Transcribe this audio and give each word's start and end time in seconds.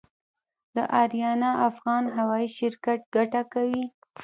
د 0.75 0.77
اریانا 1.01 1.51
افغان 1.69 2.03
هوايي 2.17 2.49
شرکت 2.57 2.99
ګټه 3.15 3.41
کوي؟ 3.53 3.83